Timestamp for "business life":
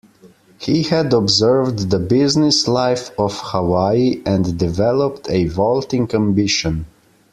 1.99-3.11